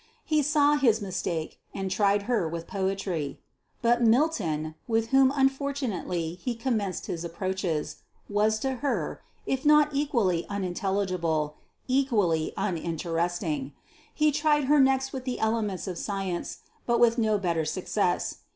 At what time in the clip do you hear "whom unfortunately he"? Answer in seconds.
5.09-6.55